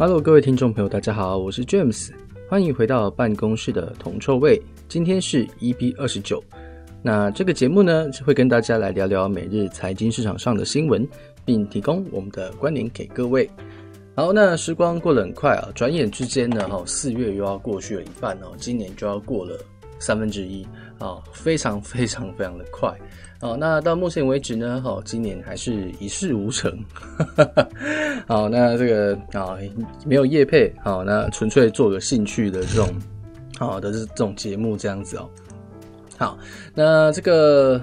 [0.00, 2.10] Hello，各位听众朋友，大家好，我是 James，
[2.48, 4.62] 欢迎回到办公室的铜臭味。
[4.86, 6.40] 今天是 EP 二十九，
[7.02, 11.04] 那这个节目呢，会跟大家来聊聊每日财经市场上的新闻，
[11.44, 13.50] 并提供我们的观点给各位。
[14.14, 19.58] 好，那时光过得很快啊，转眼之间呢，哈，四月又要过去了一半哦，今年就要过了
[19.98, 20.64] 三分之一
[21.00, 22.96] 啊，非常非常非常的快。
[23.40, 26.76] 好，那到目前为止呢，好，今年还是一事无成。
[28.26, 29.56] 好， 那这个啊，
[30.04, 32.88] 没有业配，好，那纯粹做个兴趣的这种，
[33.56, 35.30] 好的这这种节目这样子哦。
[36.16, 36.36] 好，
[36.74, 37.80] 那这个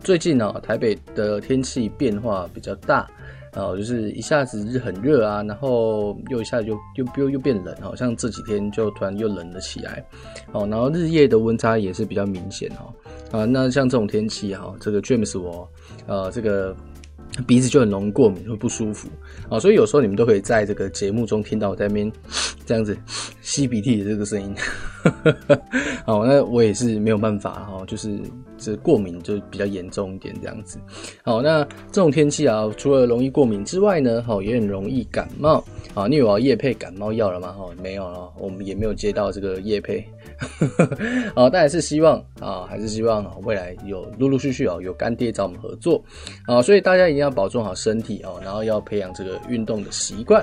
[0.00, 3.08] 最近呢，台北的天气变化比较大。
[3.54, 10.04] 哦，就是一下子很热啊，然后又一下子又又又又变冷，好像这几天就突然又冷了起来。
[10.52, 12.92] 哦，然后日夜的温差也是比较明显哦。
[13.30, 15.68] 啊，那像这种天气哈，这个 James 我，
[16.06, 16.74] 呃，这个。
[17.48, 19.08] 鼻子就很容易过敏，会不舒服
[19.48, 22.12] 啊，所以有时候你们都可以在这个节目中听到我在那边
[22.64, 22.96] 这样子
[23.40, 24.54] 吸鼻涕的这个声音。
[26.06, 28.18] 好，那我也是没有办法哈，就是
[28.56, 30.78] 这过敏就比较严重一点这样子。
[31.22, 35.62] 好，那这种天气啊，除了容易过敏之外呢，哈，也很容易感冒
[35.94, 36.06] 啊。
[36.06, 37.52] 你有要业配感冒药了吗？
[37.52, 40.04] 哈，没有了，我们也没有接到这个夜配。
[41.34, 46.02] 好，但还是希望啊，还是希望未来有陆陆续续啊，有干爹找我们合作
[46.46, 50.42] 啊，所以大家一定要保重好身体哦，然后要培养这个运动的习惯。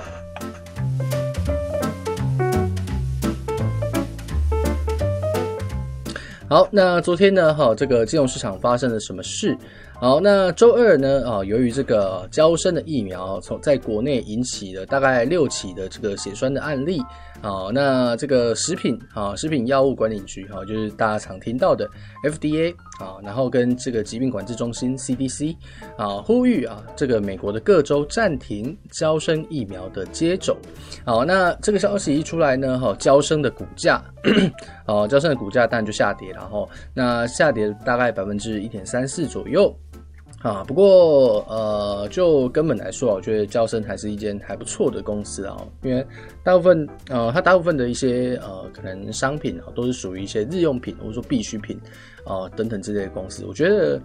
[6.52, 9.56] 好，那昨天呢，哈，这个金融市场发生了什么事？
[10.02, 17.00] 好，那周二呢，啊，由于这个娇生的疫苗从在国内引起了大概六起的这个血栓的案例。
[17.40, 21.88] 好，那这个食品啊，食品药物管理局哈，就是大家常听到的
[22.24, 25.56] FDA 啊，然后跟这个疾病管制中心 CDC
[25.96, 30.56] 啊，呼吁啊，这个美国的各州暂停娇生疫苗的接种。
[31.04, 34.02] 好，那这个消息一出来呢，哈，娇生的股价，
[34.86, 39.72] 哦，娇生的股价当然就下跌，然后那下跌大概百分之一点三四左右。
[40.42, 46.04] 啊，不过呃，就根本来说，我觉得娇生还是一间还不错的公司啊，因为
[46.42, 51.80] 大部分呃，它大部分的一些呃，可能商品啊，都是属于一些日用品或者说必需品
[52.24, 54.00] 啊等等之类的公司，我觉得。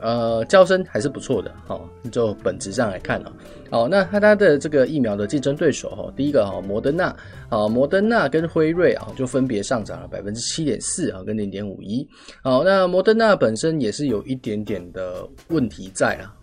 [0.00, 3.32] 呃，叫声还是不错的，好，就本质上来看哦，
[3.70, 7.14] 好，那它它的这个疫苗的竞争对手哈，第一个哈，摩登纳，
[7.48, 12.08] 啊，摩登纳跟辉瑞啊，就分别上涨了百分之七点四啊，跟零点五一，
[12.42, 16.34] 好，那摩登纳本身也是有一点点的问题在啊，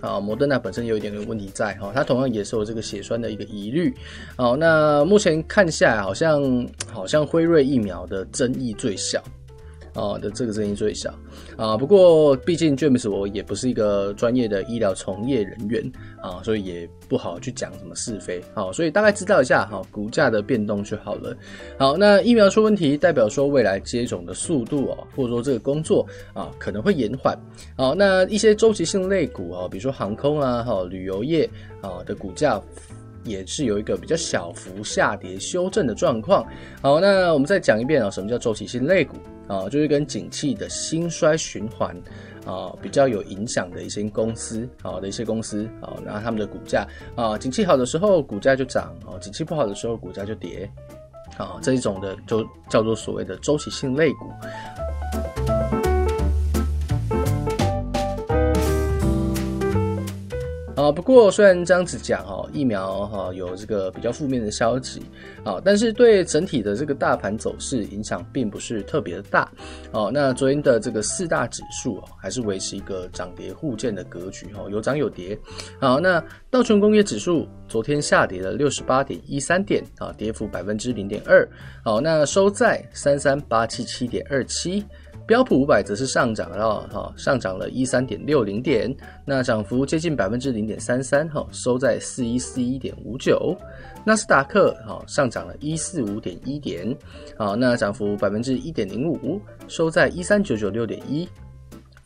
[0.00, 3.92] 啊，摩登纳本身有一点点问题在哈，它同样也是有这个血栓的一个疑虑，
[4.36, 9.20] 好，那目前看下来好像好像辉瑞疫苗的争议最小。
[9.98, 11.12] 啊的这个争议最小
[11.56, 15.90] 啊，不过毕竟 James 我也不是一个专业的医疗从业人员
[16.22, 18.40] 啊，所以也不好去讲什么是非。
[18.54, 21.36] 好，所以大概知道一下哈，股价的变动就好了。
[21.78, 27.36] 好，那疫苗出问题，代表说未来接种的速度哦，或者说这个工作啊可能会延缓。
[27.76, 31.48] 好，那一些周期性类股啊，比如说航空啊、哈旅游业
[31.80, 32.62] 啊的股价。
[33.24, 36.46] 也是有一个比较小幅下跌修正的状况。
[36.80, 39.68] 好，那我们再讲一遍啊，什么叫周期性类股啊？
[39.68, 41.96] 就是跟景气的兴衰循环
[42.46, 46.86] 啊比较有影响的一些公司啊的一些公司啊，然后他们的股价
[47.16, 50.70] 啊，景气好的时候股价就涨啊，景气不好的时候股价就跌
[51.36, 54.30] 啊，这一种的就叫做所谓的周期性类股。
[60.78, 65.02] 啊，不过虽然这样子讲哈，疫苗哈有这个比较负面的消息
[65.42, 69.50] 啊，但是对整体的这个大盘走势影响并不是特别的大
[69.90, 70.08] 哦。
[70.14, 75.36] 那昨天的这个四大指数还是维持一个涨跌互见的格局哈，有涨有跌。
[75.80, 81.44] 好，那道琼工业指数昨天下跌了六十八点一三点啊，跌幅百分之零点二。
[81.82, 84.84] 好，那收在三三八七七点二七。
[85.28, 88.90] 标普五百则是上涨了哈，上涨了一三点六零点，
[89.26, 93.54] 那涨幅接近百分之零点三三哈，收在四一四一点五九。
[94.06, 96.96] 纳斯达克哈上涨了一四五点一点，
[97.36, 99.38] 好，那涨幅百分之一点零五，
[99.68, 101.28] 收在一三九九六点一。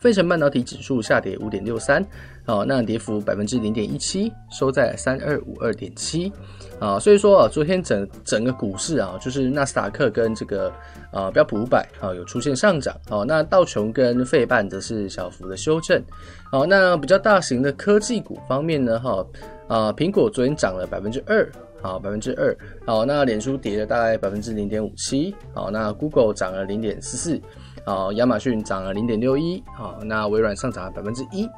[0.02, 2.04] 费城半导体指数下跌五点六三，
[2.44, 6.32] 好，那跌幅百分之零点一七，收在三二五二点七，
[6.80, 10.72] 啊，所以说啊，昨天整整个股市啊，就是纳斯达克跟这个
[11.12, 16.02] 啊标普五百啊有出现上涨，啊，那道琼跟费半则是小幅的修正，
[16.50, 19.24] 好，那比较大型的科技股方面呢，哈，
[19.68, 21.48] 啊苹果昨天涨了百分之二，
[21.80, 22.52] 好，百分之二，
[22.84, 27.40] 好，那脸书跌了大概百分之零点五七，好，那 Google 涨了零点四四。
[27.84, 31.48] 啊，亚马逊涨了零点六一，好，那微软上涨了百分之一，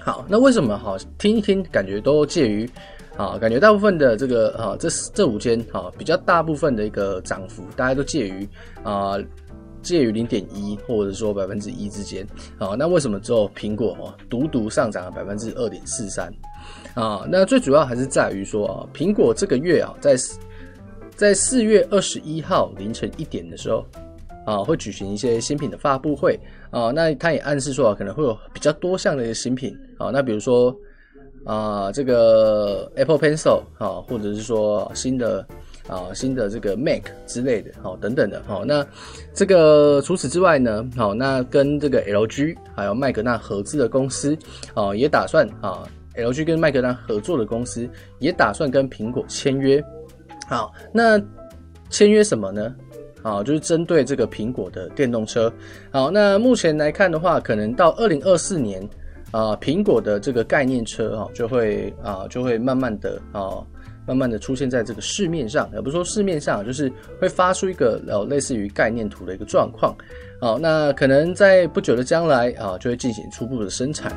[0.00, 2.68] 好，那为什么好听一听感觉都介于
[3.16, 8.48] 啊，感觉大部分的这个啊，这这五间啊，比较大部分的一个涨幅，大家都介于
[8.82, 9.16] 啊，
[9.82, 12.26] 介于零点一或者说百分之一之间
[12.58, 12.74] 啊。
[12.76, 16.32] 那为什么只有苹果哦，独独上涨了百分之二点四三
[16.94, 17.24] 啊？
[17.28, 20.16] 那最主要还是在于说啊，苹果这个月啊，在
[21.14, 23.86] 在四月二十一号凌晨一点的时候
[24.44, 26.38] 啊，会举行一些新品的发布会
[26.70, 26.90] 啊。
[26.90, 30.10] 那他也暗示说啊，可能会有比较多项的一些新品啊。
[30.12, 30.74] 那比如说。
[31.46, 35.46] 啊，这个 Apple Pencil 啊，或者是说新的
[35.86, 38.82] 啊新的这个 Mac 之类的，好等等的，好那
[39.34, 44.34] 这个除此之外呢，好那跟这个 LG 还有麦格纳合资的公司
[44.72, 45.86] 啊，也打算啊
[46.16, 47.86] LG 跟麦格纳合作的公司
[48.20, 49.84] 也打算跟苹果签约，
[50.48, 51.20] 好那
[51.90, 52.74] 签约什么呢？
[53.24, 55.52] 啊，就是针对这个苹果的电动车，
[55.90, 58.88] 好那目前来看的话，可能到二零二四年。
[59.30, 63.58] 啊，苹果的这个概念车啊，就会啊，就会慢慢的啊，
[64.06, 66.88] 慢慢的出现在这个市面上，也不是说市面上，就是
[67.20, 69.92] 会发出一个呃类似于概念图的一个状况。
[70.40, 74.12] 好，那可能在不久的将来啊，就会进行初步的生产。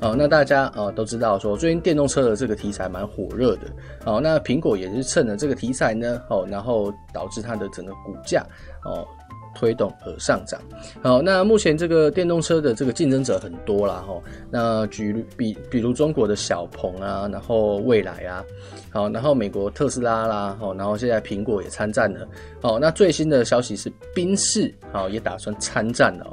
[0.00, 3.62] 哦，那大家啊都知道说，最近电动车的这个题材蛮火热的。
[4.04, 8.44] 好，那苹果也是趁着这个题材呢，哦，然后导致它的整个股价
[8.84, 9.06] 哦。
[9.54, 10.60] 推动而上涨。
[11.02, 14.14] 好，那目前这个电动车的这个竞争者很多啦，哈。
[14.50, 18.44] 那举比比如中国的小鹏啊，然后蔚来啊，
[18.92, 22.28] 好，然后美国特斯拉啦，好，然后现在苹果也参战了。
[22.62, 26.26] 好，那最新的消息是宾士，好，也打算参战了。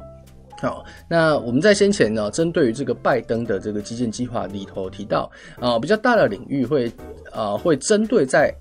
[0.66, 5.30] 好，那我们在先前呢，针对于这个拜登的这个基建计划里头提到
[5.60, 6.92] 啊，比较大的领域会
[7.32, 8.52] 啊，会针对在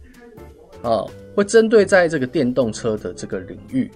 [0.82, 1.02] 啊，
[1.34, 3.90] 会针对在这个电动车的这个领域。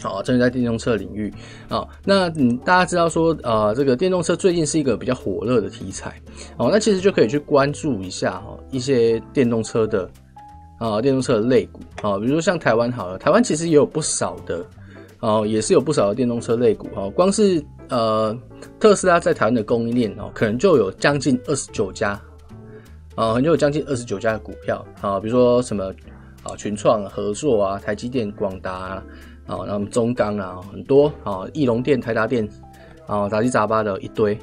[0.00, 1.32] 好，针对在电动车领域，
[1.68, 6.20] 啊，那嗯，大家知道说，呃，这个电动车最近是一个比较火热的题材，
[6.56, 10.10] 哦，那其实就可以去关注一下哈，一些电动车的
[10.80, 14.66] 啊，电动车的类股，啊，比如说像台湾好了，台湾其实也有不少的，
[15.22, 18.36] 哦，也是有不少的电动车类股，哈，光是呃，
[18.78, 22.10] 特斯拉在台湾的供应链哦，可能就有将近二十九家，
[23.14, 25.84] 啊，可能就有将近二十九家的股票，啊，比如说什么
[26.42, 29.02] 啊，群创合作啊，台积电、广达。
[29.44, 32.48] 啊，那么中钢啊，很多啊，义隆电、台达电
[33.08, 34.38] 啊，杂七杂八的一堆，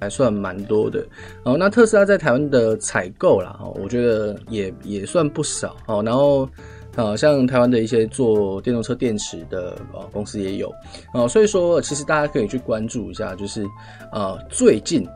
[0.00, 1.04] 还算蛮多的。
[1.42, 5.76] 哦，那特斯拉在台湾的采购啦，我觉得也也算不少。
[5.86, 6.48] 哦，然后
[6.96, 10.72] 啊，像台湾的一些做电动车电池的啊公司也有。
[11.12, 13.66] 啊，所以说其实大家可以去关注一下，就是
[14.12, 15.06] 啊最近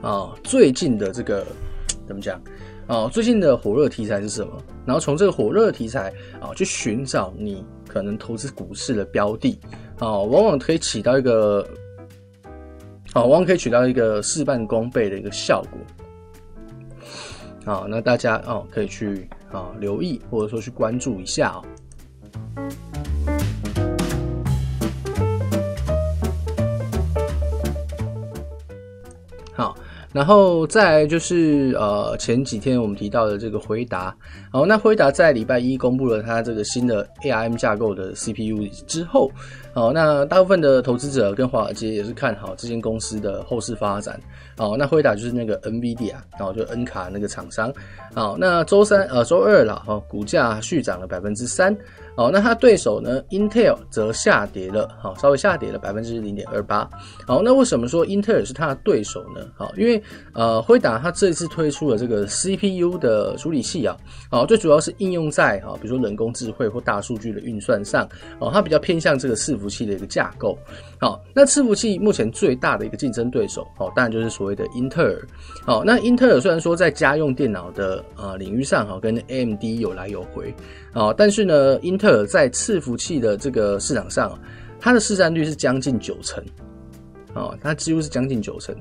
[0.00, 1.44] 啊最近的这个
[2.06, 2.40] 怎么讲？
[2.86, 4.52] 啊，最近的火热题材是什么？
[4.84, 9.58] 然后从这个火热题材啊，去寻找你可能投资股市的标的
[9.98, 11.66] 啊，往往可以起到一个，
[13.12, 15.80] 啊，往往可以取到一个事半功倍的一个效果。
[17.64, 21.62] 好，那大家哦可以去啊留意或者说去关注一下啊。
[30.12, 34.14] 然后再就是呃前几天我们提到的这个辉达，
[34.50, 39.30] 好，那辉达在礼拜一公布了它这个新的 ARM 架构的 CPU 之后，
[39.72, 44.20] 好，那大部分的投资者跟华尔街也是看好这间公司的后市发展，
[44.56, 47.72] 好，那辉达就是那个 N V D 啊然后就 N 卡那个厂商，
[48.14, 51.76] 好，那周三呃周二了哈，股价续涨了百分之三。
[52.14, 56.88] 好，那它对手呢？Intel 则下跌了，好，稍微下跌了百分之零点二八。
[57.26, 59.46] 好，那为什么说英特尔是它的对手呢？
[59.56, 60.02] 好，因为
[60.34, 63.96] 呃，辉达它这次推出了这个 CPU 的处理器啊，
[64.30, 68.06] 好，最主要是应用在哈，比如说人工智慧或大数据的运算上，
[68.38, 70.58] 哦，它比较偏向这个伺服器的一个架构。
[71.00, 75.26] 好，那伺服器目前最大的一个竞争对手，哦，当然就是所谓的英特尔。
[75.64, 80.54] 好，那英特尔虽然说在家用电脑的呃领域上，哈，跟 AMD 有来有回。
[80.92, 84.38] 啊，但是呢，英特尔在伺服器的这个市场上，
[84.78, 86.44] 它的市占率是将近九成，
[87.32, 88.76] 啊，它几乎是将近九成。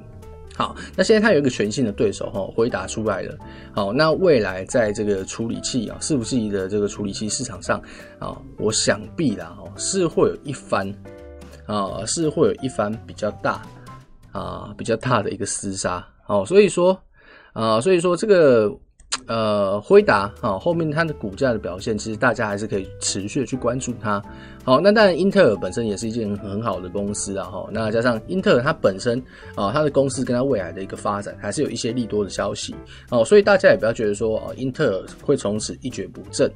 [0.54, 3.38] 好，那现在它有一个全新的对手哈，回答出来了。
[3.74, 7.82] 好，那未来在这个处理器啊，伺服器的这个处理器市场上
[8.20, 10.94] 啊，我想必啦，哦，是会有一番
[11.66, 13.62] 啊，是会有一番比较大
[14.34, 16.06] 啊，比较大的一个厮杀。
[16.26, 17.02] 好，所以说
[17.54, 18.70] 啊，所以说这个。
[19.28, 24.22] 呃，辉达啊，后面它的股价的表现，其实大家还是可以持续的去关注它。
[24.64, 27.46] 好，那当然，英特尔本身也是一件很好的公司啊。
[27.46, 29.22] 哈，那加上英特尔它本身
[29.56, 32.76] 啊，它的公司跟它未来的一个发展，还是有一些利多的消息。
[33.10, 36.52] 哦，所以大家也不要觉得说，哦，英特尔会从此一蹶不振。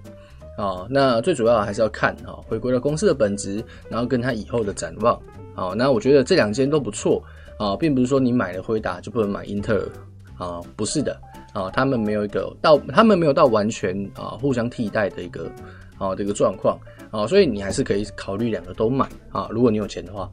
[0.58, 5.20] 啊，那最主要还是要看啊，回归到公司的本质，然后跟他以后的展望。
[5.54, 7.22] 好，那我觉得这两间都不错
[7.58, 11.18] 啊，并不是说你买了辉达就不能买英特尔啊，不是的
[11.56, 15.50] 啊，他们没有一个到，他们没有到完全啊互相替代的一个
[15.98, 16.78] 啊这个状况
[17.12, 20.30] 啊，所以你还是可以考虑两个都买啊，如果你有钱的话，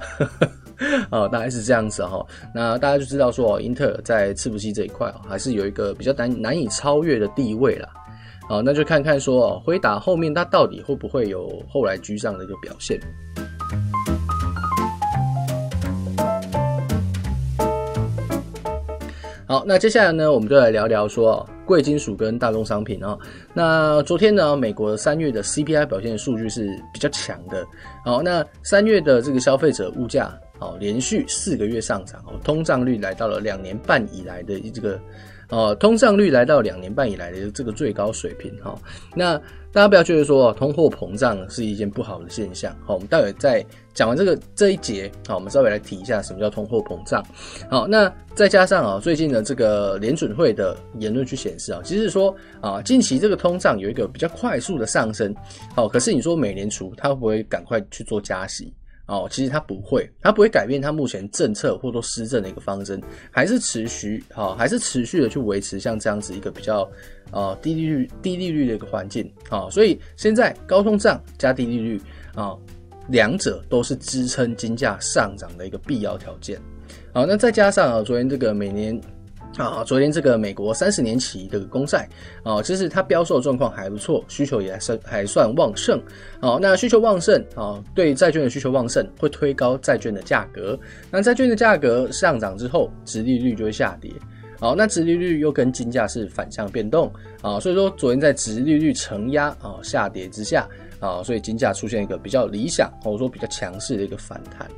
[1.08, 2.22] 啊，大概是这样子哈。
[2.54, 7.88] 那大家就知道说，英特尔在伺服器这一块啊，还是有一个比较难难以超越的地位啦。
[8.50, 13.00] 啊，那就看看说，辉达后面它到底会不会有后来居上的一个表现。
[19.48, 23.18] 好，那接下来呢，我们就来聊聊说贵金属跟大宗商品啊。
[23.54, 27.66] 那昨天呢，美国三月的 CPI 表现的数据是比较强的。
[28.04, 35.00] 好，那三月的这个消费者物价，哦，连续四个月上涨哦，通胀率来到了两年半以来的这个。
[35.50, 38.78] 哦，通胀率来到两年半以来的这个最高水平哈。
[39.14, 39.38] 那
[39.72, 42.74] 大家不要觉得说通货膨胀是一件不好的现象。
[42.84, 43.64] 好，我们待会再
[43.94, 47.24] 讲完这个这一节，好，我们稍微来提一下什么叫通货膨胀。
[47.70, 55.34] 好，那再加上啊，最近的这个联准会的言论去显示啊，其实说啊，近期这个通胀有一个比较快速的上升。
[55.74, 58.72] 好，可是你说美联储它会不会赶快去做加息？
[59.08, 66.88] 哦，其实它不会，它不会改变它目前政策或者说施政的一个方针，还是持续，好，还是持续的去维持像这样子一个比较，
[67.30, 72.00] 呃，低利率、低利率的一个环境，好，所以现在高通胀加低利率，
[72.34, 72.54] 啊，
[73.08, 76.60] 两者都是支撑金价上涨的一个必要条件，
[77.12, 79.00] 好，那再加上啊，昨天这个每年。
[79.56, 82.08] 啊，昨天这个美国三十年期的公债
[82.44, 86.00] 啊，其实它标售状况还不错，需求也还算还算旺盛。
[86.40, 90.78] 好，那需求旺盛啊，对债券的需求旺盛会推高债券的价格。
[91.10, 94.12] 那债券的价格上涨之后，殖利率就会下跌。
[94.60, 97.12] 好，那殖利率又跟金价是反向变动
[97.42, 100.68] 啊，所以说昨天在殖利率承压啊下跌之下
[101.00, 104.68] 啊，所以金价出现一个比较理想或者说比较强势的一个反弹。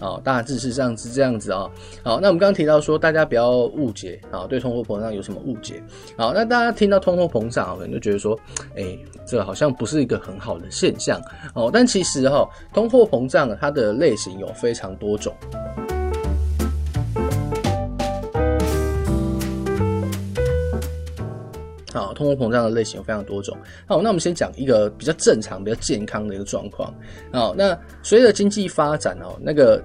[0.00, 1.68] 哦，大致是这样子，这样子啊。
[2.02, 5.82] 好，那我们刚刚提到说，大家不要误解啊，对通货膨胀有什么误解？
[6.16, 8.38] 好，那大家听到通货膨胀，可能就觉得说，
[8.76, 11.20] 哎、这好像不是一个很好的现象
[11.54, 11.70] 哦。
[11.72, 15.34] 但其实哈，通货膨胀它的类型有非常多种。
[21.92, 23.56] 好，通货膨胀的类型有非常多种。
[23.86, 26.92] 好，那我们先讲一个比较正常、比较健康的一个状况。
[27.32, 29.82] 好，那随着经济发展哦，那个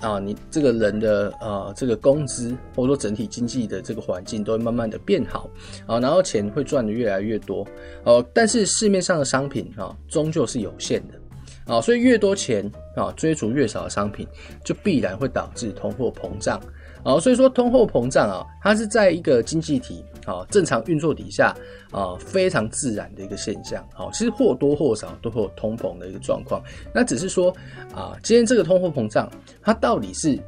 [0.00, 5.48] 啊，你这个人的呃这个工资或者说整体经济的这个环境都会慢慢的变好
[5.86, 7.64] 啊，然后钱会赚的越来越多
[8.02, 8.24] 哦。
[8.34, 14.26] 但是市面上的商品啊，终究是有限的啊，所以越多钱啊，追逐越少的商品，
[14.64, 16.60] 就必然会导致通货膨胀。
[17.04, 21.54] 啊，所以说通货膨胀啊，它是在一个经济体啊正常运作底下
[21.90, 23.86] 啊非常自然的一个现象。
[23.92, 26.62] 好，其实或多或少都会有通膨的一个状况。
[26.94, 27.54] 那只是说
[27.94, 29.30] 啊，今天这个通货膨胀
[29.60, 30.38] 它到底是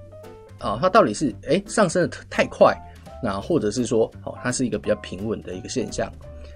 [0.58, 2.74] 啊，它到底是哎上升的太快，
[3.22, 6.10] 那或者是说哦，它是一个比较平稳的一个现象。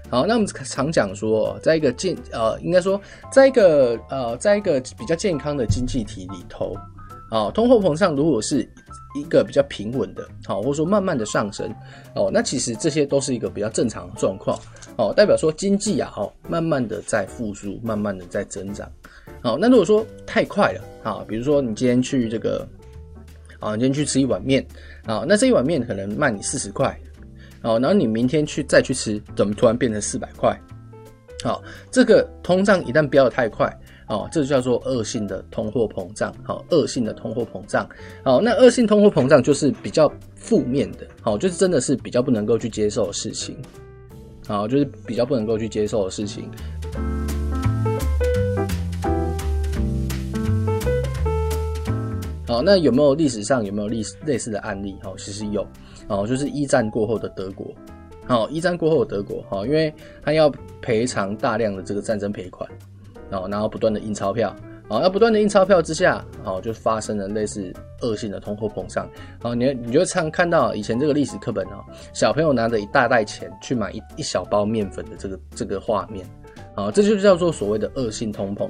[0.09, 2.99] 好，那我们常讲说，在一个健呃，应该说
[3.31, 6.75] 在一个呃，在一个比较健康的经济体里头。
[7.29, 8.69] 啊，通货膨胀如果是
[9.13, 11.69] 一个比较平稳的，好，或者说慢慢的上升，
[12.15, 14.57] 哦，那其实这些都是一个比较正常的状况，
[14.97, 18.89] 哦，代表说经济啊，哦，慢慢的在复苏，慢慢的在增长，
[19.41, 22.67] 好，那如果说太快了，啊，比如说你今天去这个，
[23.59, 24.65] 啊，你今天去吃一碗面，
[25.05, 26.97] 啊，那这一碗面可能卖你四十块，
[27.61, 30.57] 哦，然后你明天去再去吃，怎么突然变成四百块？
[31.43, 33.67] 好，这个通胀一旦飙得太快。
[34.11, 36.35] 哦，这就叫做恶性的通货膨胀。
[36.43, 37.87] 好，恶性的通货膨胀。
[38.25, 41.07] 好，那恶性通货膨胀就是比较负面的。
[41.21, 43.55] 好，就是真的是比较不能够去接受的事情。
[44.45, 46.43] 好，就是比较不能够去接受的事情。
[52.45, 54.93] 好，那有没有历史上有没有类似类似的案例？
[55.01, 55.65] 好，其实有。
[56.09, 57.65] 哦，就是一战过后的德国。
[58.25, 59.41] 好，一战过后的德国。
[59.49, 60.51] 好，因为他要
[60.81, 62.69] 赔偿大量的这个战争赔款。
[63.31, 64.55] 哦，然后不断的印钞票，
[64.89, 69.09] 哦，那不断的印钞票之下，哦，就发生了类似恶性的通货膨胀。
[69.41, 71.83] 哦，你你就常看到以前这个历史课本哦，
[72.13, 76.25] 小朋友拿着一大袋钱去买一一小包面粉的这个这个画面，
[76.75, 78.69] 啊，这就叫做所谓的恶性通膨，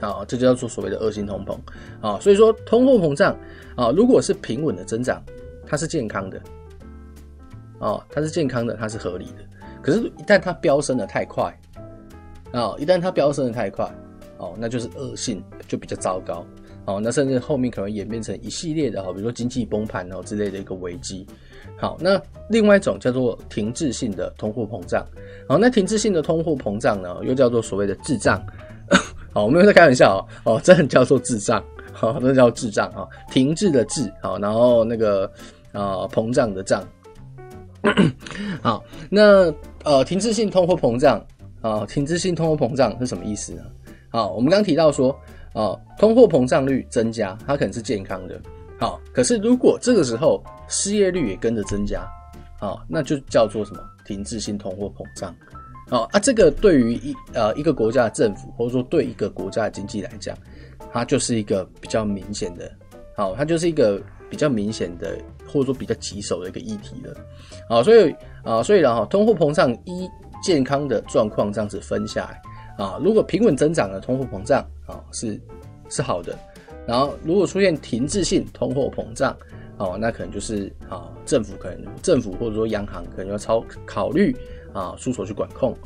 [0.00, 1.56] 啊，这就叫做所谓的恶性通膨，
[2.00, 3.36] 啊，所以说通货膨胀，
[3.74, 5.22] 啊，如果是平稳的增长，
[5.66, 6.40] 它是健康的，
[7.80, 9.44] 哦，它是健康的，它是合理的。
[9.82, 11.56] 可是，一旦它飙升的太快，
[12.52, 13.84] 啊，一旦它飙升的太快，
[14.38, 16.46] 哦，那就是恶性，就比较糟糕，
[16.86, 21.26] 哦，那甚至后面可能演变成一系列的哈，比如说经济崩盘哦之类的一个危机。
[21.78, 25.04] 好，那另外一种叫做停滞性的通货膨胀。
[25.48, 28.42] 好，那停滞性的通货膨胀呢，又叫做所谓的滞胀。
[29.32, 31.62] 好， 我没有在开玩笑哦，哦，真的叫做滞胀，
[31.92, 35.30] 好，真的叫滞胀啊，停滞的滞，好，然后那个
[35.72, 36.82] 啊、膨胀的胀。
[38.62, 39.52] 好，那
[39.84, 41.24] 呃停滞性通货膨胀
[41.66, 43.62] 啊，停滞性通货膨胀是什么意思呢？
[44.08, 45.10] 好，我们刚提到说
[45.52, 48.40] 啊，通货膨胀率增加，它可能是健康的。
[48.78, 52.08] 好，可是如果这个时候失业率也跟着增加，
[52.60, 53.80] 啊，那就叫做什么？
[54.04, 55.34] 停滞性通货膨胀。
[55.88, 60.36] 啊，啊，这个对于一呃一个国家的政府，或者说对一个国家的经济来讲，
[60.92, 62.70] 它就是一个比较明显的，
[63.16, 65.18] 好，它就是一个比较明显的，
[65.48, 67.14] 或者说比较棘手的一个议题了。
[67.68, 70.08] 好，所以啊，所以然后通货膨胀一
[70.42, 75.40] 健康的状况这样子分下来，啊，如果平稳增长的通货膨胀啊是
[75.88, 76.36] 是好的。
[76.86, 79.36] 然后，如果出现停滞性通货膨胀，
[79.76, 84.32] 哦，那可能就是啊，政府可能政府或者说央行可能要超考虑
[84.72, 85.76] 啊，出手去管控。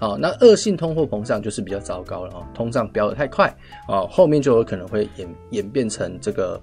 [0.00, 3.46] 好，那恶性通货膨胀就是比较糟糕了啊，通胀飙得太快
[3.86, 6.60] 啊，后面就有可能会演演变成这个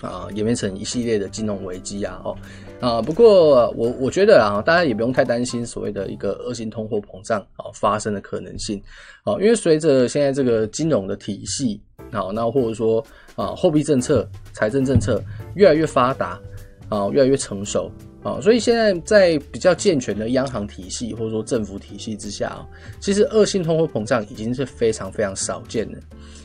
[0.00, 2.36] 啊，演变成一系列的金融危机啊，哦
[2.80, 8.82] 啊，不过我我觉得啊，大家也不用太担心所谓的一个恶性通货膨胀啊发生的可能性
[9.24, 11.80] 啊，因为随着现在这个金融的体系。
[12.12, 13.04] 好，那或者说
[13.36, 15.22] 啊，货币政策、财政政策
[15.54, 16.40] 越来越发达
[16.88, 17.88] 啊，越来越成熟
[18.22, 22.66] 啊，所以现在在比较健全的央行体系或者说政府体系之下啊，
[23.00, 25.98] 其实恶性通货膨胀已经是非常非常少见的。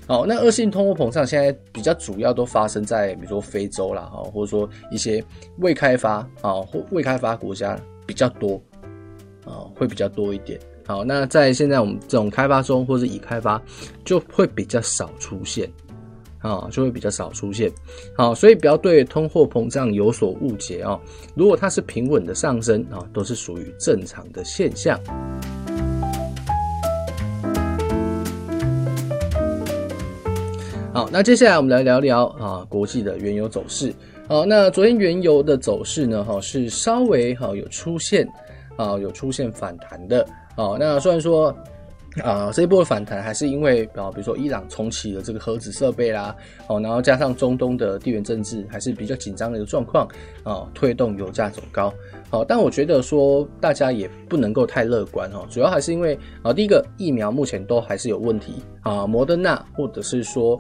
[0.08, 5.22] 好，那恶性通货膨胀现在比较主要都发生在比如说非洲啦，哈，或者说一些
[5.58, 8.62] 未开发啊或未开发国家比较多
[9.44, 10.60] 啊，会比较多一点。
[10.88, 13.62] 好，那在现在我们这种开发中或者已开发，
[14.06, 15.68] 就会比较少出现，
[16.40, 17.72] 啊，就会比较少出现。
[18.16, 21.00] 好，所以不要对通货膨胀有所误解啊。
[21.36, 25.00] 如果它是平稳的上升啊，都是属于正常的现象。
[30.94, 33.94] 好，那接下来我们来聊聊啊，国际的原油走势。
[34.30, 38.26] 好，那昨天原油的走势呢，哈，是稍微哈有出现
[38.78, 40.26] 啊，有出现反弹的。
[40.56, 41.54] 好，那虽然说，
[42.24, 46.36] 啊，这一波的反弹还是因为啊，比如说伊朗重启了这个核子设备啦，
[46.68, 50.08] 哦，然后加上中东的地缘政治还是比较紧张的一个状况，
[50.44, 51.94] 啊，推动油价走高。
[52.30, 60.60] 好，但我觉得说大家也不能够太乐观哦，主要还是因为啊，第一个疫苗目前都还是有问题啊，摩登纳或者是说。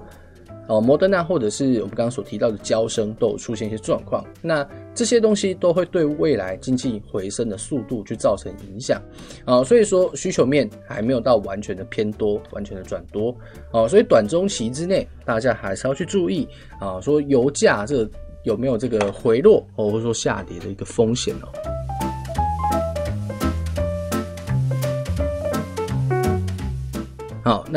[0.67, 9.01] 哦，摩登纳或者是我们刚刚所提到的交生都有出现一些状况，那这些东西都会对未来经济回升的速度去造成影响。
[9.45, 13.35] 啊，所以说需求面还没有到完全的偏多，完全的转多。
[13.71, 16.47] 啊，所以短中期之内大家还是要去注意
[16.79, 18.09] 啊，说油价这
[18.43, 21.74] 有没有这个回落或者说下跌的一个风险哦。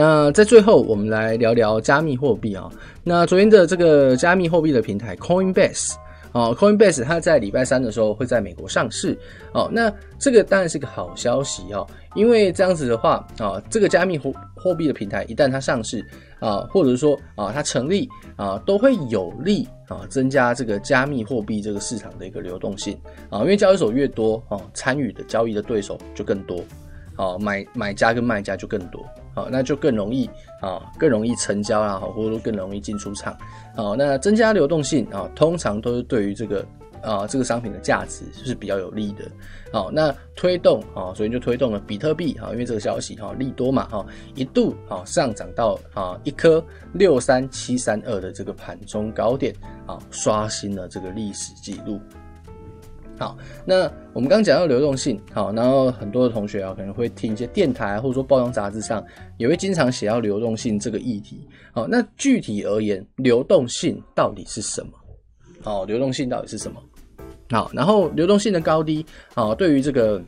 [0.01, 2.71] 那在最后，我们来聊聊加密货币啊。
[3.03, 5.95] 那昨天的这个加密货币的平台 Coinbase
[6.31, 9.19] 啊，Coinbase 它在礼拜三的时候会在美国上市。
[9.55, 11.85] 哦，那这个当然是个好消息哦，
[12.15, 16.01] 因为这样子的话啊，这个加密货货币的平台一旦它上市
[16.39, 22.97] 啊，或者说啊它成立啊，都会有利啊增加这个加密货币这个市场的一个流动性
[23.31, 26.61] 啊，因为交易所越多啊，参与的交易的对手就更多。
[27.17, 29.05] 哦，买买家跟卖家就更多，
[29.39, 30.29] 好，那就更容易
[30.61, 33.37] 啊，更容易成交啦，好，或者说更容易进出场，
[33.77, 36.67] 好，那增加流动性啊，通常都是对于这个
[37.01, 39.25] 啊这个商品的价值是比较有利的，
[39.73, 46.61] 好，那推动啊，所以就推动了比特币啊，因为这个消息哈利多嘛哈，一度啊上涨到啊一颗
[46.93, 49.55] 六三七三二的这个盘中高点
[49.87, 52.01] 啊，刷新了这个历史记录。
[53.19, 59.05] 好，那我们刚刚讲到流动性，好，然后很多的同学啊可能会听一些电台或者说报章杂志上
[59.39, 61.47] 也会经常写到流动性这个议题。
[61.73, 64.93] 好，那具体而言，流动性到底是什么？
[65.63, 66.81] 好，流动性到底是什么？
[67.51, 69.05] 好，然后流动性的高低，
[69.35, 70.23] 好，对于这个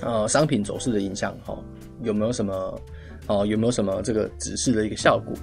[0.00, 1.58] 呃商品走势的影响，哈，
[2.02, 2.80] 有没有什么？
[3.26, 5.36] 哦，有没有什么这个指示的一个效果？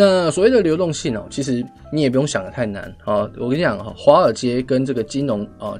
[0.00, 3.30] 那所谓的流动性哦，其实你也不用想的太难啊。
[3.36, 5.78] 我跟你讲哈，华尔街跟这个金融啊，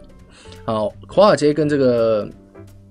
[0.67, 2.29] 好，华尔街跟这个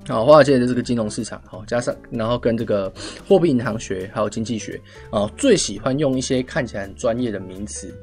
[0.08, 2.92] 啊，华尔街的这个金融市场，好，加上然后跟这个
[3.28, 7.94] 货币银行学还有经济学啊，最喜欢用一些看起来很专业的名词，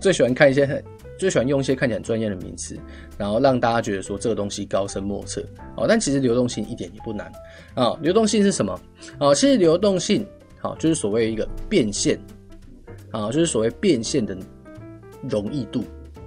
[0.00, 0.82] 最喜欢看一些很
[1.18, 2.74] 最喜欢用一些看起来很专业的名词，
[3.18, 5.44] 然后让大家觉得说这个东西高深莫测
[5.76, 5.84] 哦。
[5.86, 7.26] 但其实流动性一点也不难
[7.74, 7.98] 啊、哦。
[8.00, 8.80] 流动性是什么？
[9.18, 10.26] 哦，其实流动性
[10.62, 12.18] 好、就是所谓一个变现
[13.10, 14.34] 啊、就是所谓变现的
[15.28, 15.84] 容易度。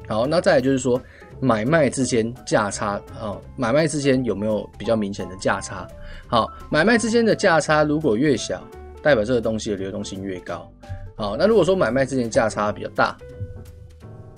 [0.07, 1.01] 好，那再来就是说
[1.39, 5.87] 买卖之间价差啊、买卖之间有没有比较明显的价差？
[6.27, 8.63] 好，买卖之间的价差如果越小，
[9.01, 10.71] 代表这个东西的流动性越高。
[11.15, 13.17] 好，那如果说买卖之间价差比较大。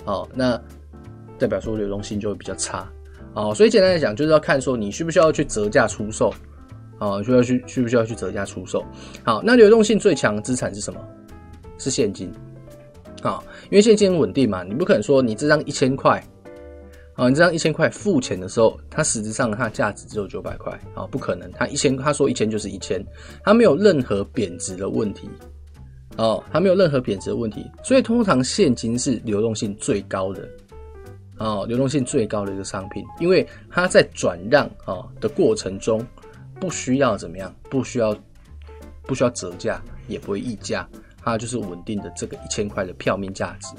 [0.06, 0.58] 好，那
[1.38, 2.88] 代表说流动性就会比较差。
[3.34, 6.34] 好，所以简单来讲，就是要看说你需不需要去折价出售。
[7.00, 8.84] 啊，需要去需不需要去折价出售？
[9.24, 11.00] 好，那流动性最强的资产是什么？
[11.78, 12.32] 是现金。
[13.22, 16.24] 啊，因为现金稳定嘛，你不可能说你这张一千块，
[17.16, 20.72] 啊，你这张一千块付钱的时候，它实质上它价值只有九百块。
[20.94, 23.04] 啊，不可能，它一千，他说一千就是一千，
[23.44, 25.30] 它没有任何贬值的问题。
[26.18, 30.50] 哦，它没有任何贬值的问题，所以通常现金是流动性最高的，
[31.38, 36.04] 哦，流动性最高的一个商品，因为它在转让啊的过程中，
[36.60, 38.16] 不需要怎么样，不需要
[39.04, 40.88] 不需要折价，也不会溢价，
[41.22, 43.76] 它就是稳定的这个一千块的票面价值，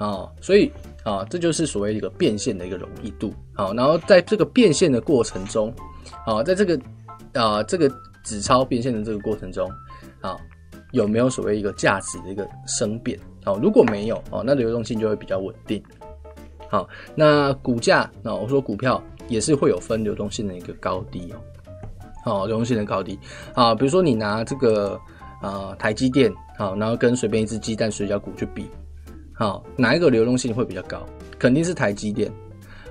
[0.00, 0.70] 哦，所以
[1.04, 5.74] 啊，这就是所谓一个变现的一个容易度，好，然后在这个变现的过程中，
[6.26, 6.80] 啊，在这个
[7.34, 7.90] 啊这个
[8.22, 9.70] 纸钞变现的这个过程中，
[10.20, 10.36] 啊。
[10.92, 13.18] 有没有所谓一个价值的一个升变？
[13.46, 15.82] 哦，如果没有哦，那流动性就会比较稳定。
[16.70, 21.36] 好，那股价，那我说股票也是会有分流动性的一个高低哦。
[22.24, 23.18] 好，流动性的高低
[23.54, 24.98] 啊，比如说你拿这个
[25.40, 28.66] 啊台积电，好，然后跟随便一只鸡蛋水饺股去比，
[29.32, 31.04] 好，哪一个流动性会比较高？
[31.38, 32.32] 肯定是台积电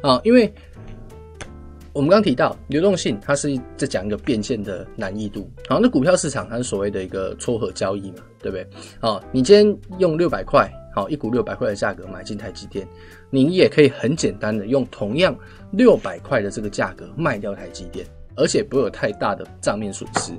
[0.01, 0.53] 啊，因为。
[1.95, 5.47] 我们刚刚提到流动性，它是在讲一个变现的难易度。
[5.69, 8.67] 好，那股票市场它是所谓的一个撮合交易嘛，对不对？
[8.99, 12.87] 好，你今天用六百块，好，一股六百块的价格买进台积电，
[13.29, 15.35] 你也可以很简单的用同样
[15.71, 20.31] 六百块的这个价格卖掉台积电，而且不会有太大的账面损失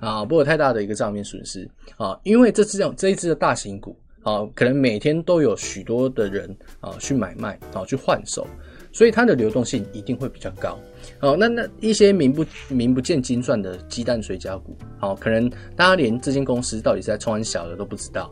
[0.00, 8.46] 啊，不会有太大的一个账面损失啊，因为这只这这一只的大型股啊，可能每天都有许多的人啊去买卖啊去换手。
[8.92, 10.78] 所以它的流动性一定会比较高，
[11.18, 18.30] 好，那那一些名不名不见经传的鸡蛋水饺股，好，可能大家连这间公司到底是在冲三小的都不知道，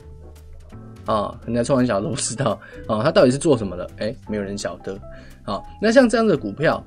[1.07, 3.89] 啊，人家冲三小都不知道，啊，它到底是做什么的？
[3.99, 4.99] 哎，没有人晓得，
[5.43, 6.83] 好，那像这样的股票，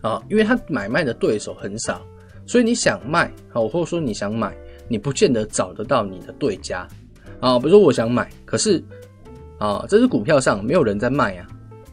[0.00, 2.00] 啊，因为它买卖的对手很少，
[2.46, 4.56] 所以你想卖，好，或者说你想买，
[4.88, 6.86] 你不见得找得到你的对家，
[7.40, 8.82] 啊，比如说我想买，可是，
[9.58, 11.46] 啊，这只股票上没有人在卖啊。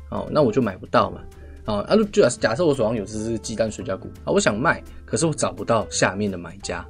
[0.10, 1.20] 哦，那我就买不到嘛。
[1.66, 6.86] 啊，啊，就假设我手上有这只鸡蛋水饺股啊，我想卖，可是我找不到下面的买家。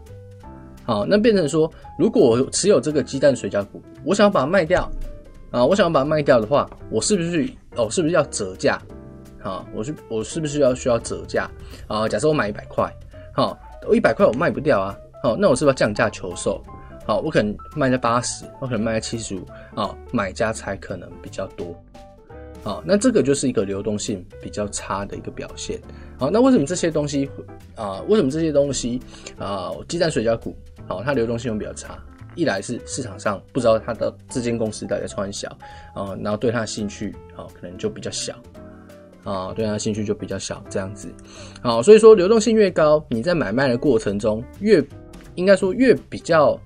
[0.86, 4.92] 好，那变成说，如果我持有这个鸡蛋水饺股，我想要把它卖掉
[5.52, 8.82] 啊，我想要把它卖掉的话，我是不是哦，是不是要折价？
[9.42, 11.50] 啊，我是我是不是要需要折价？
[11.88, 12.94] 啊，假设我买一百块，
[13.34, 16.62] 好，我一百块我卖不掉啊，好，那我是不是要降价求售？
[17.06, 21.76] 好，我可能卖在八十，我可能卖在七十五，啊，买家才可能比较多。
[22.64, 25.78] 好，那这个就是一个流动性比较差的一个表现。
[26.18, 27.30] 好，那为什么这些东西
[27.76, 28.02] 啊？
[28.08, 29.02] 为什么这些东西
[29.38, 29.70] 啊？
[29.90, 30.56] 鸡蛋水饺股，
[30.88, 31.98] 好，它流动性会比较差。
[32.36, 35.50] 一来是市场上不知道它的这间公司大概创小
[35.94, 38.34] 啊，然后对它的兴趣啊可能就比较小
[39.24, 41.08] 啊，对它的兴趣就比较小这样子。
[41.62, 44.84] 好，所以说流动性越高，你在买卖的过程中越
[45.36, 46.60] 应该说越比较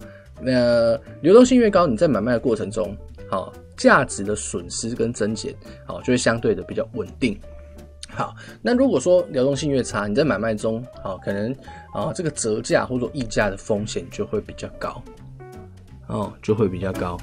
[0.46, 2.96] 呃流动性越高，你在买卖的过程中
[3.30, 3.54] 好。
[3.78, 5.54] 价值的损失跟增减，
[5.86, 7.40] 好，就会相对的比较稳定。
[8.18, 11.56] 好，那如果说流动性越差，你在买卖中，好，可能
[11.94, 15.00] 啊这个折价或者说溢价的风险就会比较高，
[16.08, 17.16] 哦，就会比较高。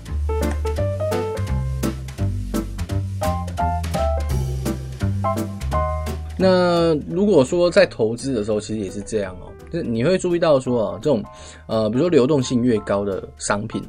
[6.38, 11.24] 那如果说在投资的时候，其实也是这样哦，就你会注意到说啊，这种
[11.66, 13.82] 呃，比如说流动性越高的商品。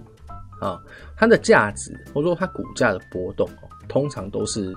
[0.62, 0.82] 啊，
[1.18, 4.74] 它的价值或者说它股价的波动哦，通常都是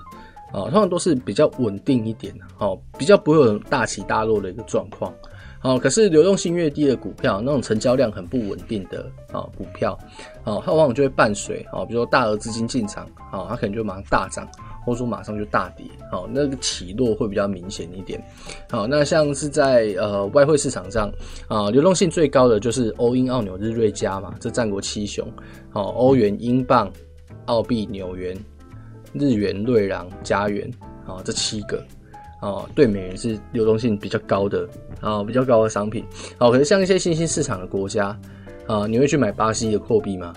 [0.51, 5.13] 啊，通常都是比较稳定一点的，哦，比较不会有大起大落的一个状况。
[5.61, 9.97] 好，可是流动性越低的股票，那种成交量很不稳定的啊股票，
[10.43, 14.47] 啊，它往往就会伴随啊，比如说大额资金进场，啊，它可能就马上大涨。
[14.85, 18.19] 或者说马上就大跌，好，那个起落会比较明显一点。
[18.71, 21.11] 好，那像是在呃外汇市场上
[21.47, 25.27] 啊，流动性最高的就是欧英澳纽日瑞加嘛，这战国七雄。
[25.69, 26.91] 好，欧元、英镑、
[27.45, 28.35] 澳币、纽元、
[29.13, 30.69] 日元、瑞郎、加元，
[31.05, 31.83] 啊，这七个
[32.41, 34.67] 啊，对美元是流动性比较高的
[35.01, 36.03] 啊，比较高的商品。
[36.37, 38.17] 好，可是像一些新兴市场的国家
[38.67, 40.33] 啊，你会去买巴西的货币吗？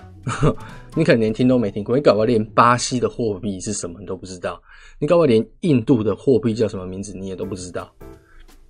[0.95, 4.61] 你可能连听都没听过，你搞不好连巴西的货币是什么你都不知道，
[4.99, 7.93] 你搞不好连印度的货币叫什么名字你也都不知道，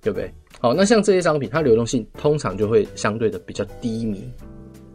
[0.00, 0.32] 对不对？
[0.60, 4.28] 好，那像这些商品，它流动性通常就会相对的比较低迷。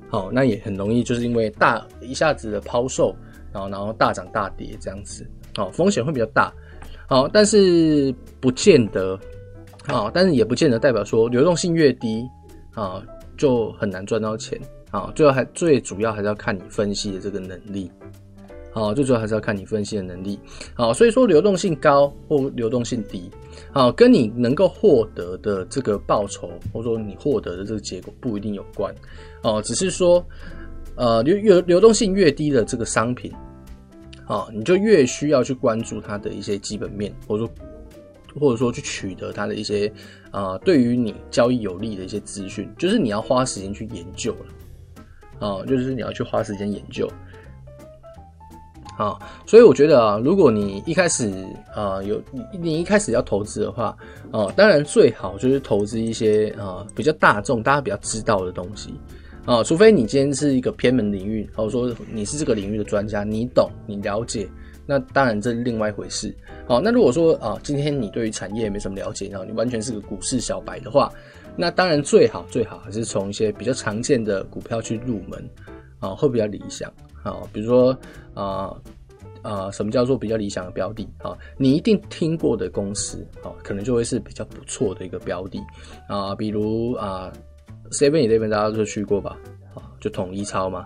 [0.10, 3.16] 好，那也很容易就是因为大一下子的抛售，
[3.60, 6.54] 然后然后大涨大跌这样子，好，风险会比较大。
[7.08, 9.20] 好，但是不见得，
[9.88, 12.24] 啊，但是也不见得代表说流动性越低
[12.74, 13.02] 啊
[13.38, 14.60] 就很难赚到钱。
[14.92, 17.92] 啊，最后还最主要还是要看你分析的这个能力。
[18.72, 20.40] 好，最主要还是要看你分析的能力。
[20.74, 23.30] 好，所以说流动性高或流动性低，
[23.72, 28.92] 啊，跟你能够获得的这个报酬，或者说你获得的这个结果不一定有关。
[29.44, 30.26] 哦，只是说，
[30.96, 33.32] 呃，流流流动性越低的这个商品，
[34.30, 37.54] 啊，你就越需要去关注它的一些基本面，或者说
[38.40, 39.92] 或者说去取得它的一些
[40.32, 44.46] 啊，对于你交易有利的一些资讯，就是你要花时间去研究了。
[45.40, 47.10] 啊，就是你要去花时间研究，
[48.98, 51.32] 啊，所以我觉得啊，如果你一开始
[51.74, 53.96] 啊有你你一开始要投资的话，
[54.34, 58.94] 啊，当然最好就是投资一些啊比较大众、大家比较知道的东西，
[59.50, 64.48] 啊，除非你今天是一个偏门领域，或者说你是这个领域的专家，你懂、你了解，
[64.86, 66.32] 那当然这是另外一回事。
[66.68, 71.12] 好，那如果说啊，今天你对于产业没什么了解，然后你完全是个股市小白的话，
[71.56, 75.50] 那当然最好最好还是从一些比较常见的股票去入门
[75.98, 76.88] 啊，会比较理想
[77.24, 77.38] 啊。
[77.52, 77.98] 比如说
[78.36, 78.72] 啊
[79.42, 81.36] 啊，什么叫做比较理想的标的啊？
[81.58, 85.60] 你一定听过的公司啊，可能就会是比较不错的一个标的
[86.08, 86.36] 啊。
[86.36, 87.34] 比如啊
[87.92, 89.38] ，Seven Eleven 大家都去过吧？
[89.76, 90.84] 啊，就统一超嘛，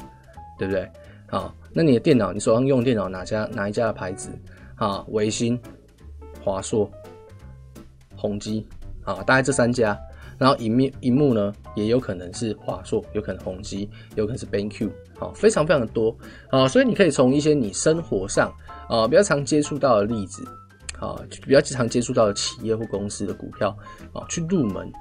[0.57, 0.89] 对不对？
[1.27, 4.29] 好，那你的电脑，你手上用电脑哪家哪一家的牌子
[4.75, 5.03] 啊？
[5.09, 5.59] 微星、
[6.43, 6.89] 华硕、
[8.15, 8.65] 宏基
[9.03, 9.97] 啊，大概这三家。
[10.39, 16.13] 然后萤幕萤幕呢，也有可能是华硕，有可能宏基，有可能是 BenQ，好，非常非常的多
[16.49, 18.51] 啊，所以你可以从一些你生活上
[18.89, 20.43] 啊比较常接触到的例子，
[20.99, 23.69] 啊，比较常接触到的企业或公司的股票
[24.11, 24.91] 啊，去入门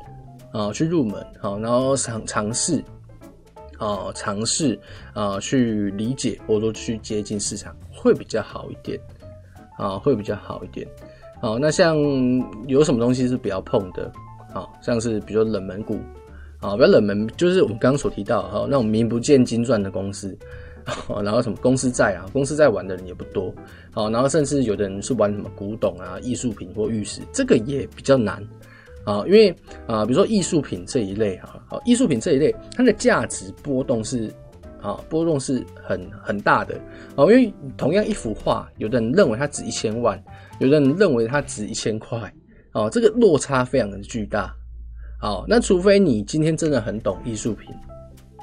[0.52, 2.84] 啊，去入门，好，然后尝尝试
[3.78, 4.78] 啊，尝试
[5.14, 9.00] 啊去理解或者说去接近市场会比较好一点
[9.78, 10.86] 啊，会比较好一点。
[11.40, 11.96] 好，那像
[12.68, 14.12] 有什么东西是比较碰的？
[14.54, 15.98] 啊，像是比如说冷门股，
[16.60, 20.36] 啊，比较冷门就是我们刚刚所提到哈，那种名不见经传的公司，
[21.24, 23.52] 然后什么公司债啊，公司债玩的人也不多，
[23.90, 28.46] 好，然后甚至有的人是玩什么古董啊、艺术品或玉石，这个也比较难
[29.04, 29.54] 啊，因为
[29.86, 34.32] 啊，比如说艺术品这一类哈，好，艺术品这一类它的价值波动是
[34.80, 36.74] 啊，波动是很很大的
[37.16, 40.22] 啊，因为同样一幅画，有的人认为它值一千万，
[40.58, 42.32] 有的人认为它值一千块。
[42.74, 44.50] 哦，这个落差非常的巨大。
[45.20, 47.68] 好，那除非你今天真的很懂艺术品，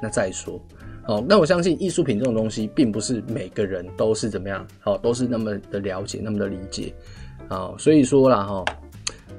[0.00, 0.58] 那再说。
[1.02, 6.94] 好，那我相信艺术品这种东西，并不是每个人都是怎么样，好，都是那么的了解，那么的理解。
[7.48, 8.64] 好，所以说啦，哈，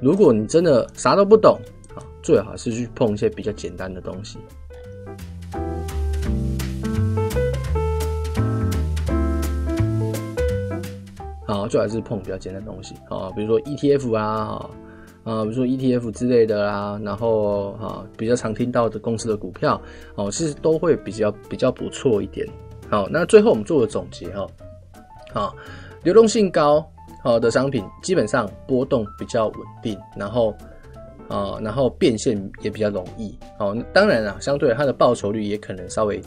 [0.02, 1.60] 如果你真的啥都不懂，
[1.96, 4.40] 啊，最好是去碰一些比较简单的东西。
[11.46, 12.96] 好，最好是碰比较简单的东西。
[13.10, 14.70] 啊，比如说 ETF 啊。
[15.24, 19.80] 啊，比如说 ETF 之类的啦，然后啊，比较常听到的公司的股票，
[20.16, 22.44] 哦，其实都会比较比较不错一点。
[22.90, 24.48] 好，那最后我们做个总结哈，
[25.32, 25.56] 好，
[26.02, 26.84] 流动性高
[27.24, 30.56] 好的商品基本上波动比较稳定，然后
[31.28, 33.38] 啊，然后变现也比较容易。
[33.58, 36.22] 好，当然啊，相对它的报酬率也可能稍微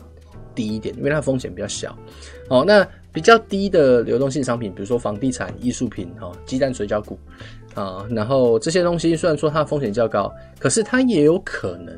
[0.55, 1.97] 低一点，因为它风险比较小。
[2.49, 7.19] 好，那比较低的流动性商品，比如说房地产、艺术品、哈、鸡蛋水饺股。
[7.75, 11.97] 啊，然后这些东西虽然说它风险较高，可是它也有可能，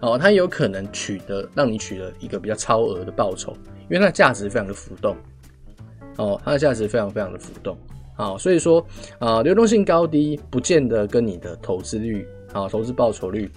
[0.00, 3.56] 哦，它有可能取得让你取得一个比较超额的报酬，
[3.88, 5.16] 因为它的价值非常的浮动，
[6.18, 7.74] 哦，它的价值非常非常的浮动，
[8.16, 8.84] 啊，所以说
[9.18, 13.50] 啊，流动性高低不见得跟你的投资率啊，投资报酬率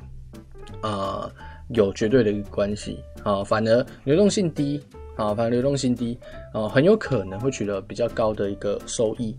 [0.82, 1.30] 啊
[1.70, 4.82] 有绝对的一个关系，啊，反而流动性低，
[5.16, 6.18] 啊，反而流动性低，
[6.54, 9.36] 啊，很有可能会取得比较高的一个收益。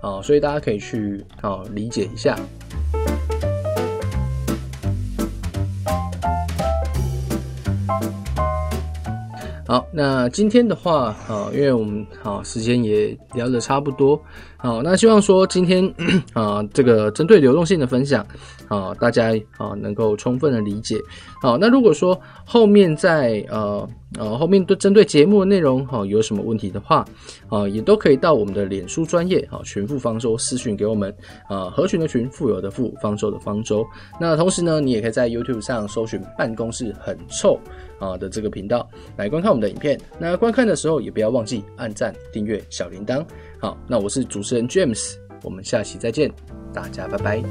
[0.00, 2.34] 啊，所以大家可以去啊理解一下。
[9.70, 14.20] 好，那今天的话，啊，因为我们啊时间也聊得差不多，
[14.56, 15.88] 好，那希望说今天
[16.34, 18.26] 啊这个针对流动性的分享，
[18.66, 20.96] 啊大家啊能够充分的理解。
[21.40, 27.04] 好，那如果说后面在呃呃后面对针对节目的内容哈有什么问题的话，
[27.48, 31.14] 啊也都可以到我们的脸书专业啊群富方舟私讯给我们
[31.48, 33.86] 啊合群的群富有的富方舟的方舟。
[34.20, 37.56] 那同时呢，你也可以在 YouTube 上搜寻办公室很臭。
[38.00, 39.96] 啊的这个频道来观看我们的影片。
[40.18, 43.24] 那观看的时候也不要忘记按赞订阅小铃铛。
[43.60, 46.28] 好那我是主持人 james 我们下期再见
[46.74, 47.44] 大家拜拜。